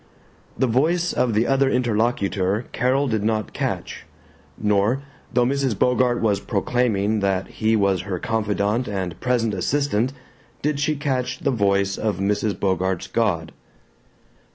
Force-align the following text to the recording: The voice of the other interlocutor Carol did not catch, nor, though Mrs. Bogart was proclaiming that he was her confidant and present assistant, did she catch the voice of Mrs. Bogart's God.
The 0.57 0.65
voice 0.65 1.13
of 1.13 1.35
the 1.35 1.45
other 1.45 1.69
interlocutor 1.69 2.65
Carol 2.71 3.07
did 3.07 3.23
not 3.23 3.53
catch, 3.53 4.07
nor, 4.57 5.03
though 5.31 5.45
Mrs. 5.45 5.77
Bogart 5.77 6.21
was 6.21 6.39
proclaiming 6.39 7.19
that 7.19 7.47
he 7.49 7.75
was 7.75 8.01
her 8.01 8.17
confidant 8.17 8.87
and 8.87 9.19
present 9.19 9.53
assistant, 9.53 10.11
did 10.63 10.79
she 10.79 10.95
catch 10.95 11.37
the 11.41 11.51
voice 11.51 11.99
of 11.99 12.17
Mrs. 12.17 12.59
Bogart's 12.59 13.05
God. 13.05 13.51